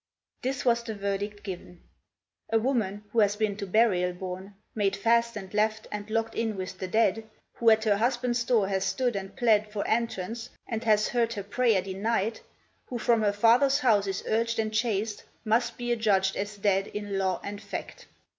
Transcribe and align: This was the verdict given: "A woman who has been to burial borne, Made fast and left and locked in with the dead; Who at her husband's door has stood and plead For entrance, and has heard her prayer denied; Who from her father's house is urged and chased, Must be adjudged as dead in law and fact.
This 0.41 0.65
was 0.65 0.81
the 0.81 0.95
verdict 0.95 1.43
given: 1.43 1.83
"A 2.51 2.57
woman 2.57 3.03
who 3.11 3.19
has 3.19 3.35
been 3.35 3.55
to 3.57 3.67
burial 3.67 4.13
borne, 4.13 4.55
Made 4.73 4.95
fast 4.95 5.37
and 5.37 5.53
left 5.53 5.87
and 5.91 6.09
locked 6.09 6.33
in 6.33 6.57
with 6.57 6.79
the 6.79 6.87
dead; 6.87 7.29
Who 7.57 7.69
at 7.69 7.83
her 7.83 7.97
husband's 7.97 8.43
door 8.43 8.67
has 8.67 8.83
stood 8.83 9.15
and 9.15 9.35
plead 9.35 9.71
For 9.71 9.87
entrance, 9.87 10.49
and 10.67 10.83
has 10.85 11.09
heard 11.09 11.33
her 11.33 11.43
prayer 11.43 11.83
denied; 11.83 12.39
Who 12.87 12.97
from 12.97 13.21
her 13.21 13.31
father's 13.31 13.77
house 13.81 14.07
is 14.07 14.23
urged 14.25 14.57
and 14.57 14.73
chased, 14.73 15.23
Must 15.45 15.77
be 15.77 15.91
adjudged 15.91 16.35
as 16.35 16.57
dead 16.57 16.87
in 16.87 17.19
law 17.19 17.39
and 17.43 17.61
fact. 17.61 18.07